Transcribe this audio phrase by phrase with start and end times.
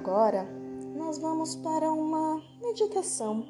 [0.00, 0.48] Agora
[0.96, 3.46] nós vamos para uma meditação.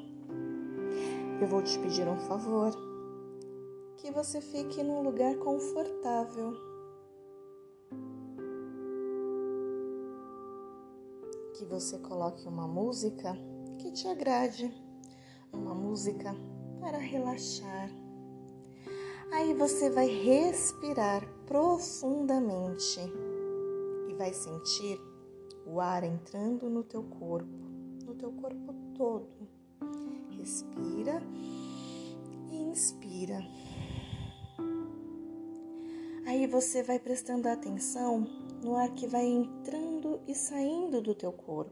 [1.39, 2.73] Eu vou te pedir um favor,
[3.95, 6.51] que você fique num lugar confortável.
[11.53, 13.33] Que você coloque uma música
[13.79, 14.69] que te agrade,
[15.53, 16.35] uma música
[16.81, 17.89] para relaxar.
[19.31, 22.99] Aí você vai respirar profundamente
[24.09, 25.10] e vai sentir
[25.65, 27.49] o ar entrando no teu corpo,
[28.05, 29.27] no teu corpo todo.
[30.37, 31.21] Respira
[32.51, 33.39] e inspira.
[36.25, 38.25] Aí você vai prestando atenção
[38.63, 41.71] no ar que vai entrando e saindo do teu corpo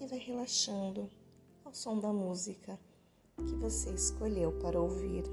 [0.00, 1.08] e vai relaxando
[1.64, 2.78] ao som da música
[3.36, 5.24] que você escolheu para ouvir.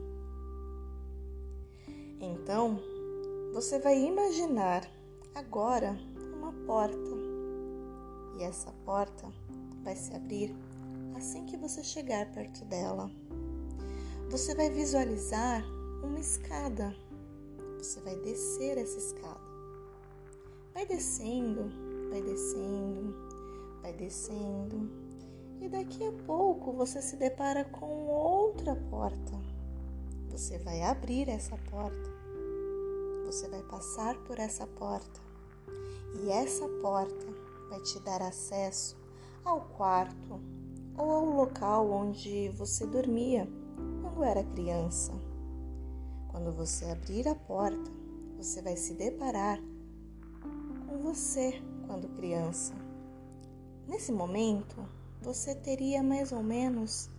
[2.20, 2.80] Então,
[3.54, 4.90] você vai imaginar
[5.34, 5.98] agora
[6.38, 7.17] uma porta
[8.38, 9.28] e essa porta
[9.84, 10.56] vai se abrir
[11.16, 13.10] assim que você chegar perto dela.
[14.30, 15.64] Você vai visualizar
[16.04, 16.96] uma escada.
[17.78, 19.48] Você vai descer essa escada.
[20.74, 21.72] Vai descendo,
[22.10, 23.16] vai descendo,
[23.82, 24.90] vai descendo.
[25.60, 29.34] E daqui a pouco você se depara com outra porta.
[30.30, 32.18] Você vai abrir essa porta.
[33.26, 35.20] Você vai passar por essa porta.
[36.22, 38.98] E essa porta vai te dar acesso
[39.44, 40.40] ao quarto
[40.98, 43.48] ou ao local onde você dormia
[44.02, 45.14] quando era criança.
[46.30, 47.92] Quando você abrir a porta,
[48.36, 49.60] você vai se deparar
[50.88, 52.74] com você quando criança.
[53.88, 54.76] Nesse momento,
[55.22, 57.10] você teria mais ou menos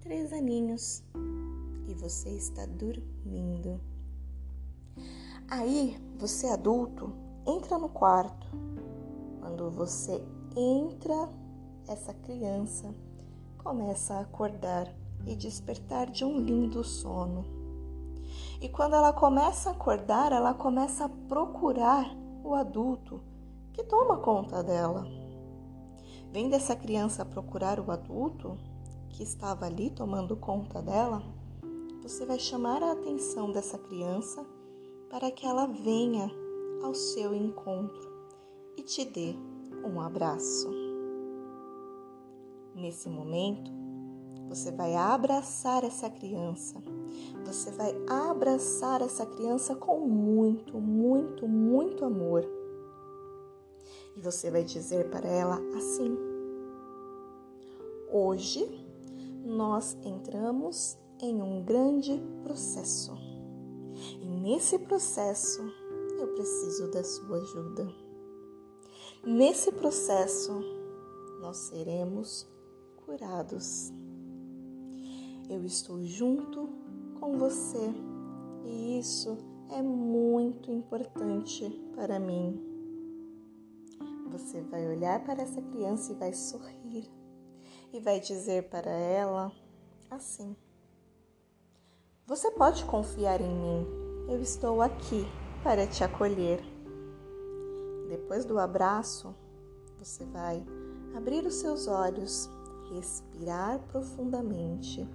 [0.00, 1.02] três aninhos
[1.86, 3.80] e você está dormindo.
[5.48, 7.12] Aí, você adulto
[7.46, 8.46] entra no quarto
[9.50, 10.22] quando você
[10.56, 11.28] entra,
[11.88, 12.94] essa criança
[13.58, 14.86] começa a acordar
[15.26, 17.44] e despertar de um lindo sono.
[18.60, 23.20] E quando ela começa a acordar, ela começa a procurar o adulto
[23.72, 25.04] que toma conta dela.
[26.30, 28.56] Vendo essa criança procurar o adulto
[29.08, 31.24] que estava ali tomando conta dela,
[32.00, 34.46] você vai chamar a atenção dessa criança
[35.10, 36.30] para que ela venha
[36.84, 38.09] ao seu encontro
[38.80, 39.34] e te dê
[39.84, 40.70] um abraço.
[42.74, 43.70] Nesse momento,
[44.48, 46.82] você vai abraçar essa criança.
[47.44, 52.42] Você vai abraçar essa criança com muito, muito, muito amor.
[54.16, 56.16] E você vai dizer para ela assim:
[58.10, 58.66] Hoje
[59.44, 63.12] nós entramos em um grande processo.
[64.22, 65.60] E nesse processo
[66.18, 68.09] eu preciso da sua ajuda.
[69.22, 70.64] Nesse processo,
[71.42, 72.48] nós seremos
[73.04, 73.92] curados.
[75.48, 76.70] Eu estou junto
[77.20, 77.92] com você
[78.64, 79.36] e isso
[79.70, 82.58] é muito importante para mim.
[84.30, 87.10] Você vai olhar para essa criança e vai sorrir
[87.92, 89.52] e vai dizer para ela
[90.10, 90.56] assim:
[92.26, 93.86] Você pode confiar em mim,
[94.30, 95.26] eu estou aqui
[95.62, 96.69] para te acolher.
[98.10, 99.32] Depois do abraço,
[99.96, 100.66] você vai
[101.14, 102.50] abrir os seus olhos,
[102.92, 105.06] respirar profundamente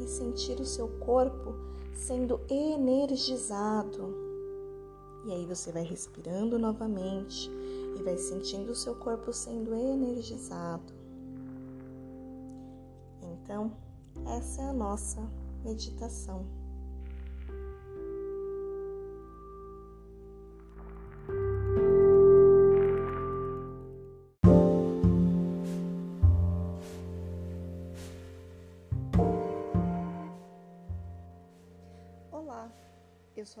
[0.00, 1.54] e sentir o seu corpo
[1.92, 4.16] sendo energizado.
[5.26, 7.50] E aí você vai respirando novamente
[7.98, 10.94] e vai sentindo o seu corpo sendo energizado.
[13.22, 13.70] Então,
[14.24, 15.20] essa é a nossa
[15.62, 16.59] meditação.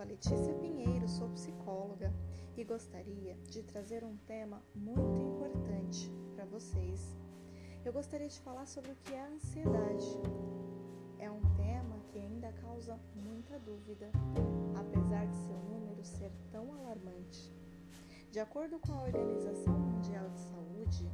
[0.00, 2.10] a Letícia Pinheiro, sou psicóloga
[2.56, 7.14] e gostaria de trazer um tema muito importante para vocês.
[7.84, 10.06] Eu gostaria de falar sobre o que é a ansiedade.
[11.18, 14.10] É um tema que ainda causa muita dúvida,
[14.74, 17.54] apesar de seu número ser tão alarmante.
[18.30, 21.12] De acordo com a Organização Mundial de Saúde,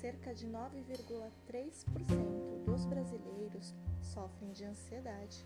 [0.00, 5.44] cerca de 9,3% dos brasileiros sofrem de ansiedade.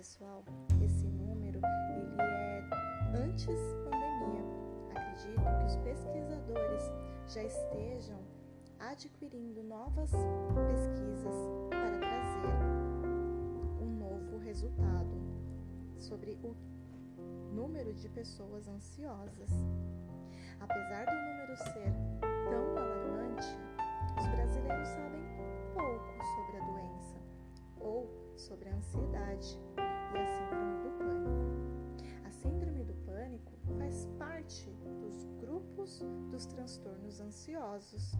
[0.00, 0.42] Pessoal,
[0.82, 1.60] esse número
[1.94, 3.54] ele é antes
[3.84, 4.42] pandemia.
[4.88, 6.90] Acredito que os pesquisadores
[7.26, 8.18] já estejam
[8.78, 11.34] adquirindo novas pesquisas
[11.68, 12.62] para trazer
[13.82, 15.20] um novo resultado
[15.98, 16.56] sobre o
[17.52, 19.50] número de pessoas ansiosas.
[20.60, 21.92] Apesar do número ser
[22.48, 23.48] tão alarmante,
[24.18, 25.20] os brasileiros sabem
[25.74, 27.18] pouco sobre a doença
[27.78, 28.08] ou
[28.38, 29.58] sobre a ansiedade
[34.50, 34.68] parte
[34.98, 38.12] dos grupos dos transtornos ansiosos.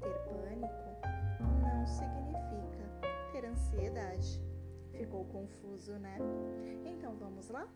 [0.00, 0.66] Ter pânico
[1.62, 4.42] não significa ter ansiedade.
[4.90, 6.18] Ficou confuso, né?
[6.84, 7.68] Então vamos lá?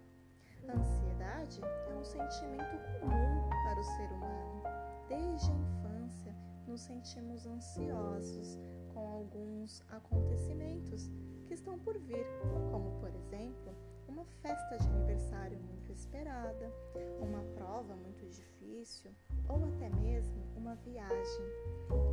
[0.69, 4.63] Ansiedade é um sentimento comum para o ser humano.
[5.09, 6.35] Desde a infância,
[6.67, 8.59] nos sentimos ansiosos
[8.93, 11.09] com alguns acontecimentos
[11.47, 12.27] que estão por vir,
[12.73, 13.73] como, por exemplo,
[14.09, 16.73] uma festa de aniversário muito esperada,
[17.21, 19.11] uma prova muito difícil
[19.49, 21.47] ou até mesmo uma viagem.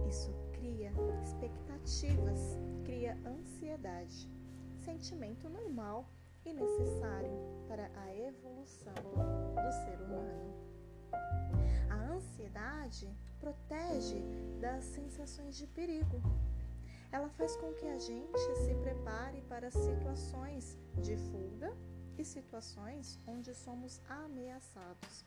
[0.07, 0.91] Isso cria
[1.21, 4.29] expectativas, cria ansiedade,
[4.79, 6.09] sentimento normal
[6.45, 7.31] e necessário
[7.67, 10.53] para a evolução do ser humano.
[11.89, 14.21] A ansiedade protege
[14.59, 16.21] das sensações de perigo.
[17.13, 21.71] Ela faz com que a gente se prepare para situações de fuga
[22.17, 25.23] e situações onde somos ameaçados.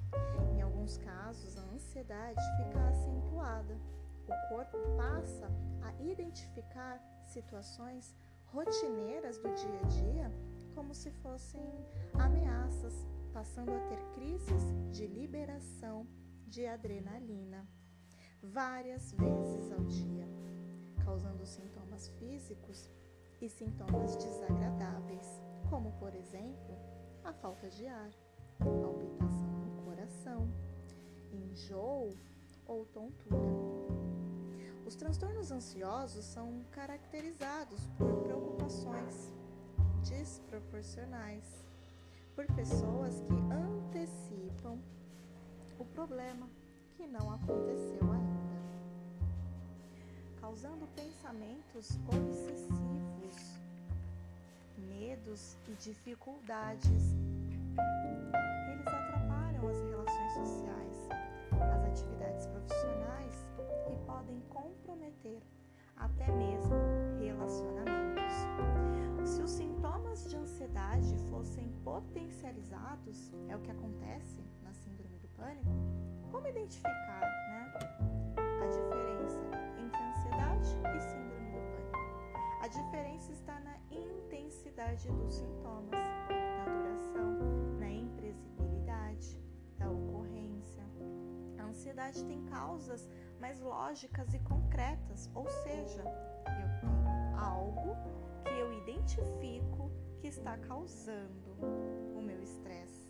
[0.53, 3.79] Em alguns casos, a ansiedade fica acentuada.
[4.27, 5.49] O corpo passa
[5.81, 8.17] a identificar situações
[8.47, 10.33] rotineiras do dia a dia
[10.75, 11.63] como se fossem
[12.15, 16.05] ameaças, passando a ter crises de liberação
[16.49, 17.65] de adrenalina
[18.43, 20.29] várias vezes ao dia,
[21.07, 22.91] causando sintomas físicos
[23.41, 26.77] e sintomas desagradáveis, como por exemplo
[27.25, 28.11] a falta de ar,
[28.59, 30.49] palpitação no coração,
[31.33, 32.11] enjoo
[32.67, 33.37] ou tontura.
[34.85, 39.33] Os transtornos ansiosos são caracterizados por preocupações
[40.09, 41.65] desproporcionais
[42.35, 44.79] por pessoas que antecipam
[45.79, 46.49] o problema
[46.97, 48.46] que não aconteceu ainda,
[50.47, 53.59] causando pensamentos obsessivos,
[54.79, 57.17] medos e dificuldades.
[58.71, 61.09] Eles atrapalham as relações sociais,
[61.51, 63.45] as atividades profissionais
[63.91, 65.43] e podem comprometer
[65.97, 66.77] até mesmo
[67.19, 68.35] relacionamentos.
[69.25, 75.71] Se os sintomas de ansiedade fossem potencializados, é o que acontece na síndrome do pânico,
[76.31, 77.73] como identificar né,
[78.63, 79.16] a diferença
[80.73, 81.99] e síndrome do pânico?
[82.63, 85.91] A diferença está na intensidade dos sintomas,
[86.29, 89.41] na duração, na imprevisibilidade
[89.79, 90.83] da ocorrência.
[91.59, 93.09] A ansiedade tem causas
[93.41, 97.95] mais lógicas e concretas, ou seja, eu tenho algo
[98.45, 101.53] que eu identifico que está causando
[102.15, 103.06] o meu estresse.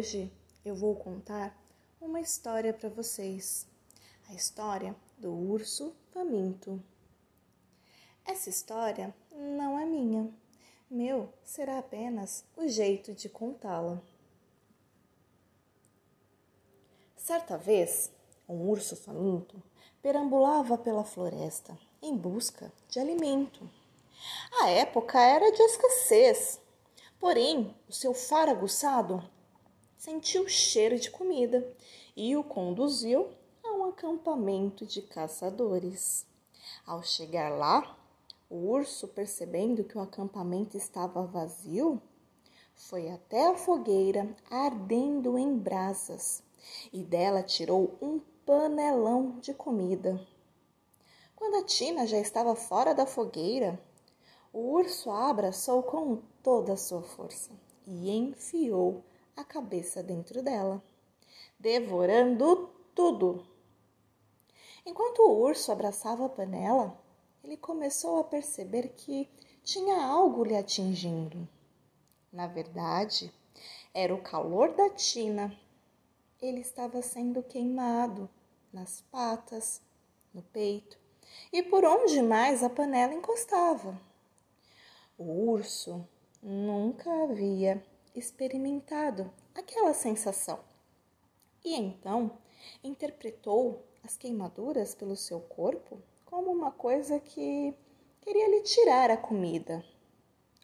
[0.00, 0.32] Hoje
[0.64, 1.54] eu vou contar
[2.00, 3.66] uma história para vocês.
[4.30, 6.82] A história do urso faminto.
[8.24, 10.32] Essa história não é minha.
[10.90, 14.00] Meu será apenas o jeito de contá-la.
[17.14, 18.10] Certa vez,
[18.48, 19.62] um urso faminto
[20.00, 23.68] perambulava pela floresta em busca de alimento.
[24.62, 26.58] A época era de escassez,
[27.18, 29.22] porém o seu faro aguçado
[30.00, 31.72] sentiu cheiro de comida
[32.16, 33.30] e o conduziu
[33.90, 36.26] acampamento de caçadores.
[36.86, 37.98] Ao chegar lá,
[38.48, 42.00] o urso, percebendo que o acampamento estava vazio,
[42.74, 46.42] foi até a fogueira ardendo em brasas
[46.90, 50.18] e dela tirou um panelão de comida.
[51.36, 53.78] Quando a tina já estava fora da fogueira,
[54.50, 57.50] o urso a abraçou com toda a sua força
[57.86, 59.04] e enfiou
[59.40, 60.82] a cabeça dentro dela,
[61.58, 63.46] devorando tudo
[64.84, 66.98] Enquanto o urso abraçava a panela,
[67.44, 69.28] ele começou a perceber que
[69.62, 71.46] tinha algo lhe atingindo.
[72.32, 73.32] Na verdade,
[73.92, 75.54] era o calor da tina.
[76.40, 78.28] Ele estava sendo queimado
[78.72, 79.82] nas patas,
[80.32, 80.98] no peito
[81.52, 84.00] e por onde mais a panela encostava.
[85.18, 86.08] O urso
[86.42, 90.60] nunca havia experimentado aquela sensação
[91.64, 92.38] e então
[92.82, 97.74] interpretou as queimaduras pelo seu corpo como uma coisa que
[98.20, 99.84] queria lhe tirar a comida,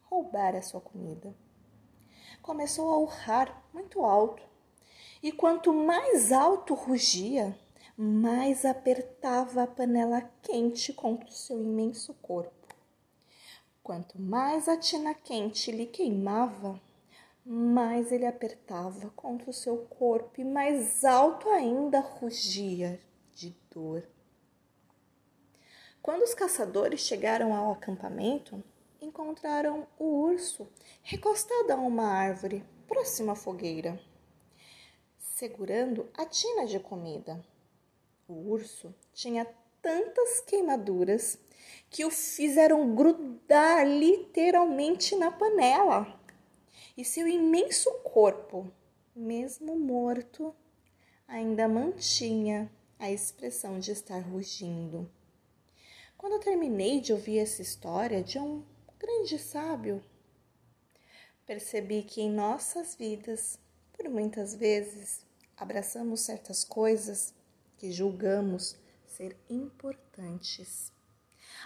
[0.05, 1.35] roubar a sua comida.
[2.41, 4.43] Começou a urrar muito alto,
[5.23, 7.59] e quanto mais alto rugia,
[7.97, 12.53] mais apertava a panela quente contra o seu imenso corpo.
[13.83, 16.81] Quanto mais a tina quente lhe queimava,
[17.49, 23.01] mais ele apertava contra o seu corpo e mais alto ainda rugia
[23.33, 24.03] de dor.
[26.03, 28.61] Quando os caçadores chegaram ao acampamento,
[29.01, 30.67] encontraram o urso
[31.05, 34.01] recostado a uma árvore próxima à fogueira,
[35.19, 37.45] segurando a tina de comida.
[38.27, 39.47] O urso tinha
[39.81, 41.39] tantas queimaduras
[41.89, 46.16] que o fizeram grudar literalmente na panela.
[46.97, 48.73] E seu imenso corpo,
[49.15, 50.55] mesmo morto,
[51.29, 55.11] ainda mantinha a expressão de estar rugindo.
[56.17, 58.65] Quando terminei de ouvir essa história de um
[58.99, 60.03] grande sábio,
[61.45, 63.59] percebi que em nossas vidas,
[63.93, 67.35] por muitas vezes, abraçamos certas coisas
[67.77, 68.75] que julgamos
[69.07, 70.91] ser importantes.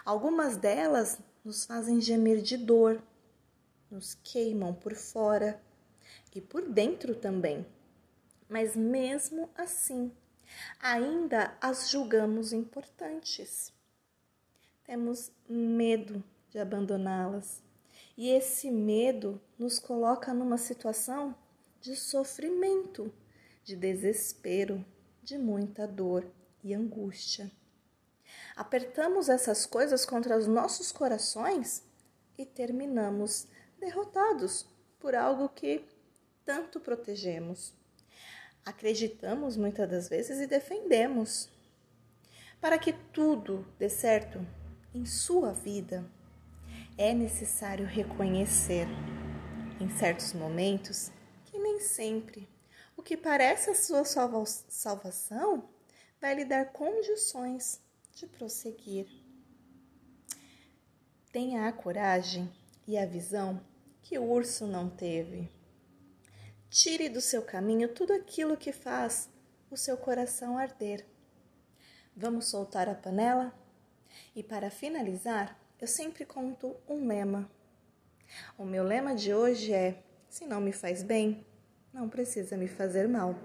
[0.04, 3.00] Algumas delas nos fazem gemer de dor,
[3.90, 5.60] nos queimam por fora
[6.34, 7.66] e por dentro também.
[8.48, 10.12] Mas mesmo assim,
[10.80, 13.72] ainda as julgamos importantes.
[14.84, 17.62] Temos medo de abandoná-las.
[18.16, 21.34] E esse medo nos coloca numa situação
[21.80, 23.12] de sofrimento,
[23.64, 24.84] de desespero,
[25.22, 26.30] de muita dor
[26.62, 27.50] e angústia.
[28.54, 31.82] Apertamos essas coisas contra os nossos corações
[32.36, 33.46] e terminamos
[33.80, 34.66] derrotados
[34.98, 35.84] por algo que
[36.44, 37.72] tanto protegemos.
[38.64, 41.48] Acreditamos muitas das vezes e defendemos.
[42.60, 44.46] Para que tudo dê certo
[44.94, 46.04] em sua vida,
[46.98, 48.86] é necessário reconhecer,
[49.80, 51.10] em certos momentos,
[51.46, 52.46] que nem sempre
[53.00, 55.70] o que parece a sua salva salvação
[56.20, 57.80] vai lhe dar condições
[58.14, 59.06] de prosseguir.
[61.32, 62.52] Tenha a coragem
[62.86, 63.58] e a visão
[64.10, 65.48] que o urso não teve.
[66.68, 69.30] Tire do seu caminho tudo aquilo que faz
[69.70, 71.06] o seu coração arder.
[72.16, 73.54] Vamos soltar a panela?
[74.34, 77.48] E para finalizar, eu sempre conto um lema.
[78.58, 81.46] O meu lema de hoje é: se não me faz bem,
[81.92, 83.36] não precisa me fazer mal.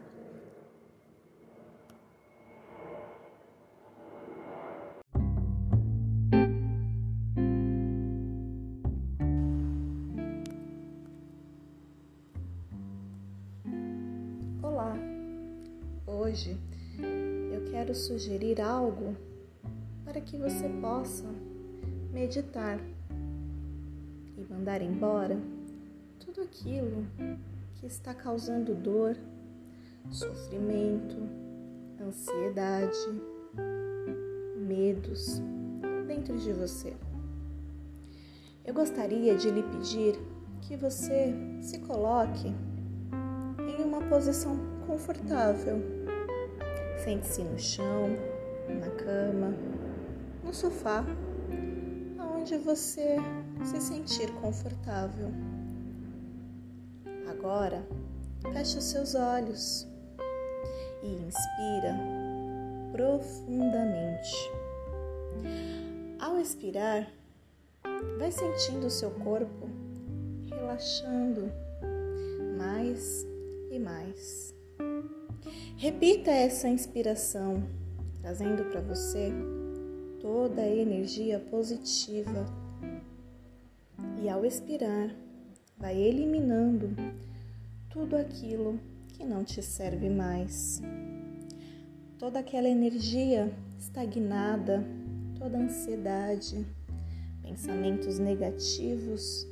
[16.35, 16.57] Hoje
[17.53, 19.15] eu quero sugerir algo
[20.03, 21.23] para que você possa
[22.11, 22.77] meditar
[24.37, 25.39] e mandar embora
[26.19, 27.07] tudo aquilo
[27.75, 29.15] que está causando dor,
[30.11, 31.15] sofrimento,
[32.01, 32.97] ansiedade,
[34.57, 35.41] medos
[36.05, 36.97] dentro de você.
[38.65, 40.19] Eu gostaria de lhe pedir
[40.63, 42.53] que você se coloque
[43.79, 46.05] em uma posição confortável.
[47.05, 48.17] Sente-se no chão,
[48.67, 49.53] na cama,
[50.43, 51.05] no sofá
[52.35, 53.17] onde você
[53.63, 55.31] se sentir confortável.
[57.29, 57.85] Agora,
[58.51, 59.87] feche os seus olhos
[61.03, 61.95] e inspira
[62.91, 64.33] profundamente.
[66.19, 67.07] Ao expirar,
[68.17, 69.69] vai sentindo o seu corpo
[70.49, 71.51] relaxando
[72.57, 73.27] mais
[73.69, 74.54] e mais.
[75.77, 77.61] Repita essa inspiração,
[78.21, 79.29] trazendo para você
[80.21, 82.45] toda a energia positiva.
[84.23, 85.13] E ao expirar,
[85.77, 86.95] vai eliminando
[87.89, 88.79] tudo aquilo
[89.09, 90.81] que não te serve mais.
[92.17, 94.81] Toda aquela energia estagnada,
[95.37, 96.65] toda ansiedade,
[97.41, 99.45] pensamentos negativos,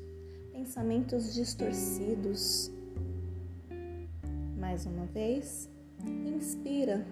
[0.54, 2.72] pensamentos distorcidos.
[4.58, 5.70] Mais uma vez,
[6.26, 7.06] inspira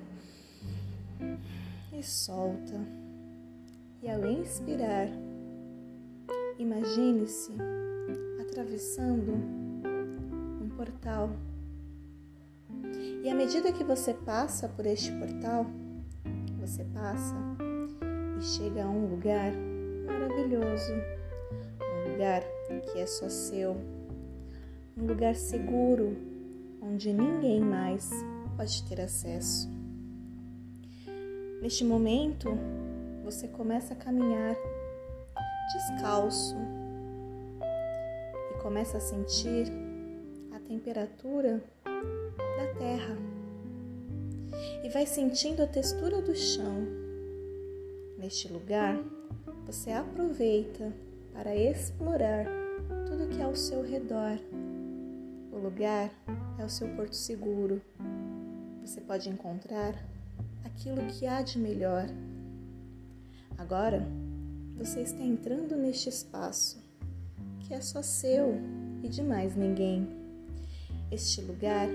[1.94, 2.80] e solta.
[4.02, 5.08] E ao inspirar,
[6.58, 7.54] imagine-se
[8.42, 9.34] atravessando
[10.62, 11.30] um portal.
[13.24, 15.68] E à medida que você passa por este portal,
[16.60, 17.36] você passa
[18.40, 19.52] e chega a um lugar
[20.06, 20.94] maravilhoso,
[21.80, 22.42] um lugar
[22.92, 23.78] que é só seu,
[24.98, 26.16] um lugar seguro
[26.82, 28.10] onde ninguém mais
[28.56, 29.70] pode ter acesso.
[31.62, 32.50] Neste momento,
[33.24, 34.56] você começa a caminhar
[35.74, 36.56] descalço
[38.52, 39.72] e começa a sentir
[40.52, 43.18] a temperatura da terra.
[44.84, 46.86] e vai sentindo a textura do chão.
[48.18, 49.00] Neste lugar,
[49.66, 50.92] você aproveita
[51.34, 52.46] para explorar
[53.08, 54.38] tudo que é ao seu redor.
[55.52, 56.12] O lugar
[56.60, 57.82] é o seu porto seguro.
[58.82, 59.96] Você pode encontrar
[60.66, 62.08] aquilo que há de melhor.
[63.58, 64.08] Agora,
[64.78, 66.82] você está entrando neste espaço
[67.62, 68.56] que é só seu
[69.04, 70.08] e de mais ninguém.
[71.12, 71.88] Este lugar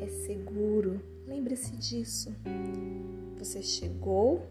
[0.00, 2.34] é seguro, lembre-se disso.
[3.38, 4.46] Você chegou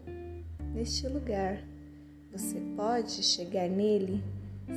[0.74, 1.60] neste lugar,
[2.30, 4.22] você pode chegar nele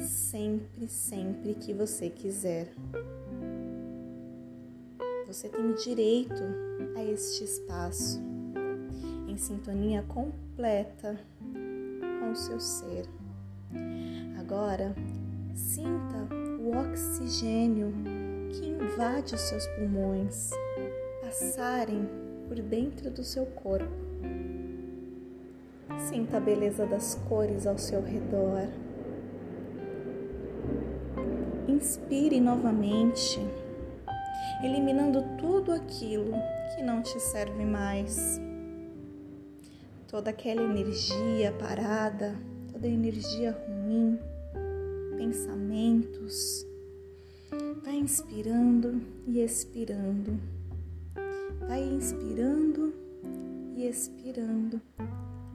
[0.01, 2.73] sempre, sempre que você quiser.
[5.27, 6.41] Você tem direito
[6.95, 8.21] a este espaço
[9.27, 11.19] em sintonia completa
[12.21, 13.05] com o seu ser.
[14.39, 14.95] Agora,
[15.53, 17.93] sinta o oxigênio
[18.53, 20.51] que invade os seus pulmões
[21.21, 22.07] passarem
[22.47, 23.91] por dentro do seu corpo.
[26.07, 28.69] Sinta a beleza das cores ao seu redor.
[31.67, 33.41] Inspire novamente,
[34.63, 36.33] eliminando tudo aquilo
[36.75, 38.39] que não te serve mais.
[40.07, 42.35] Toda aquela energia parada,
[42.71, 44.17] toda energia ruim,
[45.17, 46.65] pensamentos.
[47.83, 50.39] Vai inspirando e expirando.
[51.67, 52.93] Vai inspirando
[53.75, 54.81] e expirando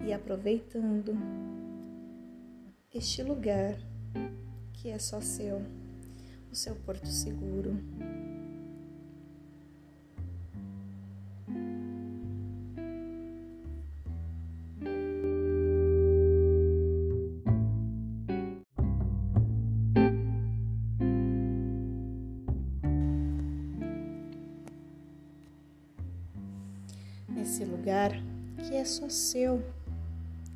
[0.05, 1.17] e aproveitando
[2.95, 3.77] este lugar
[4.75, 5.63] que é só seu
[6.51, 7.75] o seu porto seguro.
[28.93, 29.63] Só seu,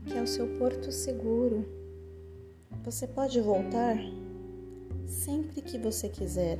[0.05, 1.67] que é o seu porto seguro,
[2.85, 3.97] você pode voltar
[5.07, 6.59] sempre que você quiser,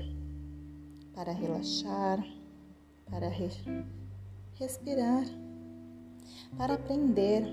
[1.15, 2.27] para relaxar,
[3.11, 3.51] para re
[4.55, 5.25] respirar,
[6.57, 7.45] para aprender,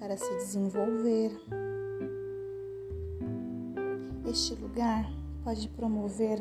[0.00, 1.30] para se desenvolver.
[4.28, 5.08] Este lugar
[5.44, 6.40] pode promover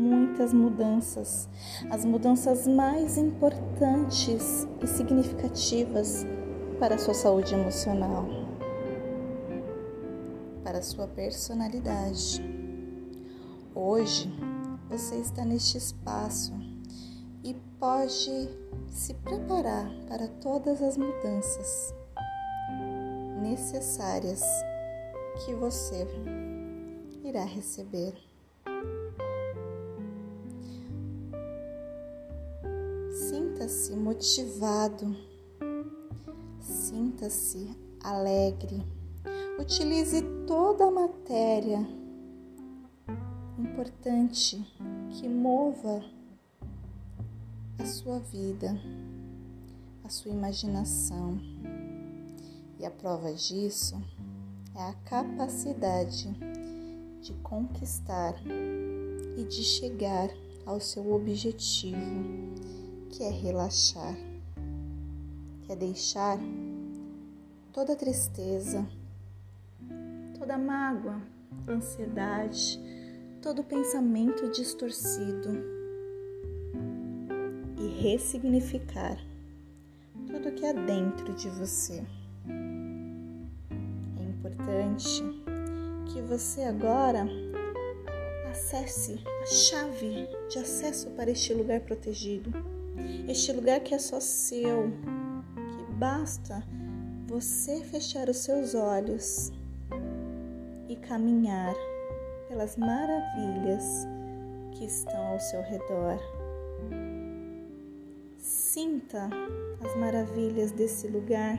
[0.00, 1.48] muitas mudanças,
[1.90, 6.26] as mudanças mais importantes e significativas
[6.78, 8.24] para a sua saúde emocional,
[10.64, 12.42] para a sua personalidade.
[13.74, 14.32] Hoje
[14.88, 16.52] você está neste espaço
[17.44, 18.48] e pode
[18.88, 21.94] se preparar para todas as mudanças
[23.42, 24.42] necessárias
[25.44, 26.06] que você
[27.24, 28.14] irá receber.
[33.60, 35.14] Sinta-se motivado,
[36.62, 37.68] sinta-se
[38.02, 38.82] alegre.
[39.58, 41.86] Utilize toda a matéria
[43.58, 44.66] importante
[45.10, 46.02] que mova
[47.78, 48.74] a sua vida,
[50.04, 51.38] a sua imaginação.
[52.78, 54.02] E a prova disso
[54.74, 56.30] é a capacidade
[57.20, 58.34] de conquistar
[59.36, 60.30] e de chegar
[60.64, 62.69] ao seu objetivo,
[63.10, 64.16] que é relaxar,
[65.62, 66.38] que é deixar
[67.72, 68.86] toda tristeza,
[70.38, 71.20] toda mágoa,
[71.68, 72.80] ansiedade,
[73.42, 75.50] todo pensamento distorcido
[77.78, 79.18] e ressignificar
[80.26, 82.04] tudo que há dentro de você.
[84.18, 85.22] É importante
[86.12, 87.26] que você agora
[88.50, 92.50] acesse a chave de acesso para este lugar protegido,
[93.28, 94.90] este lugar que é só seu,
[95.54, 96.62] que basta
[97.26, 99.52] você fechar os seus olhos
[100.88, 101.74] e caminhar
[102.48, 104.06] pelas maravilhas
[104.72, 106.18] que estão ao seu redor.
[108.36, 109.28] Sinta
[109.84, 111.58] as maravilhas desse lugar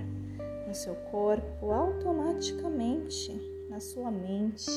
[0.67, 3.31] no seu corpo automaticamente,
[3.69, 4.69] na sua mente.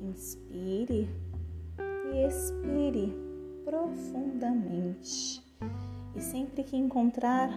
[0.00, 1.08] Inspire
[2.12, 3.27] e expire
[3.68, 5.42] profundamente.
[6.16, 7.50] E sempre que encontrar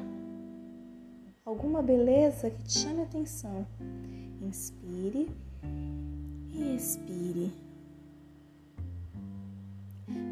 [1.45, 3.65] alguma beleza que te chame a atenção,
[4.41, 5.29] inspire
[6.53, 7.53] e expire.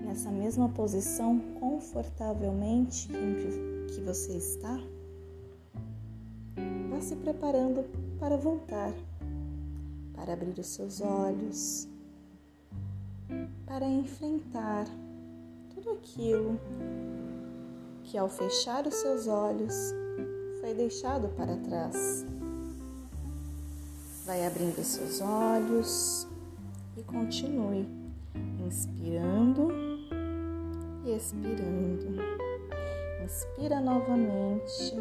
[0.06, 4.78] Nessa mesma posição, confortavelmente que você está,
[6.90, 7.86] vá se preparando
[8.20, 8.94] para voltar,
[10.14, 11.88] para abrir os seus olhos,
[13.66, 14.86] para enfrentar
[15.80, 16.60] tudo aquilo
[18.04, 19.94] que ao fechar os seus olhos
[20.60, 22.26] foi deixado para trás.
[24.26, 26.28] Vai abrindo seus olhos
[26.98, 27.88] e continue
[28.68, 29.70] inspirando
[31.06, 32.20] e expirando.
[33.24, 34.96] Inspira novamente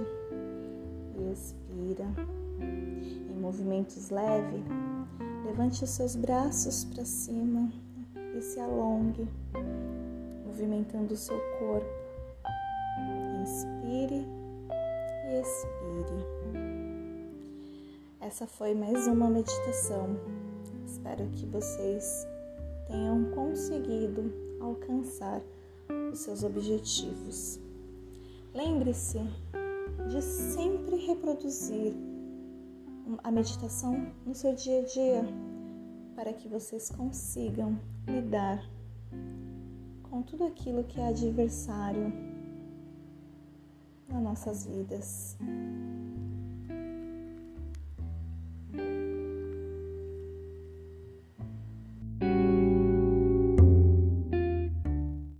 [1.16, 2.06] e expira.
[2.60, 4.62] Em movimentos leves,
[5.44, 7.70] levante os seus braços para cima
[8.36, 9.28] e se alongue,
[10.58, 11.86] movimentando o seu corpo.
[13.42, 14.26] Inspire
[15.28, 16.26] e expire.
[18.20, 20.18] Essa foi mais uma meditação.
[20.84, 22.26] Espero que vocês
[22.88, 25.40] tenham conseguido alcançar
[26.12, 27.60] os seus objetivos.
[28.52, 29.20] Lembre-se
[30.10, 31.94] de sempre reproduzir
[33.22, 35.24] a meditação no seu dia a dia
[36.16, 38.60] para que vocês consigam lidar
[40.10, 42.12] com tudo aquilo que é adversário
[44.08, 45.36] nas nossas vidas.